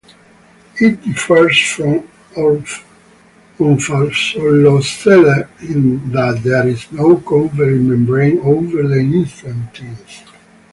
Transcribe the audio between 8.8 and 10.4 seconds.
the intestines.